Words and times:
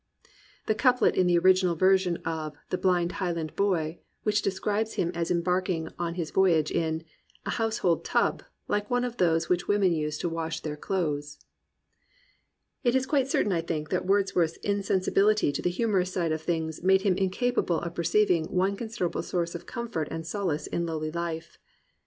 "the 0.65 0.73
couplet 0.73 1.13
in 1.13 1.27
the 1.27 1.37
original 1.37 1.75
version 1.75 2.17
of 2.25 2.55
The 2.71 2.77
Blind 2.79 3.11
Highland 3.21 3.55
Boy 3.55 3.99
which 4.23 4.41
describes 4.41 4.93
him 4.95 5.11
as 5.13 5.29
embarking 5.29 5.89
on 5.99 6.15
his 6.15 6.31
voyage 6.31 6.71
in 6.71 7.03
"A 7.45 7.51
household 7.51 8.03
tub, 8.03 8.41
like 8.67 8.89
one 8.89 9.03
of 9.03 9.17
those 9.17 9.47
Which 9.47 9.67
women 9.67 9.91
use 9.93 10.17
to 10.17 10.27
wash 10.27 10.61
their 10.61 10.75
clothes." 10.75 11.37
It 12.83 12.95
is 12.95 13.05
quite 13.05 13.27
certaia, 13.27 13.53
I 13.57 13.61
think, 13.61 13.89
that 13.91 14.07
Wordsworth's 14.07 14.57
in 14.63 14.81
sensibility 14.81 15.51
to 15.51 15.61
the 15.61 15.69
humourous 15.69 16.11
side 16.11 16.31
of 16.31 16.41
things 16.41 16.81
made 16.81 17.01
him 17.03 17.13
incapable 17.15 17.79
of 17.79 17.93
perceiving 17.93 18.45
one 18.45 18.75
considerable 18.75 19.21
source 19.21 19.53
of 19.53 19.67
comfort 19.67 20.07
and 20.09 20.25
solace 20.25 20.65
in 20.65 20.87
lowly 20.87 21.11
life. 21.11 21.59